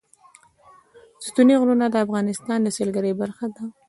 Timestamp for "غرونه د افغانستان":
1.61-2.59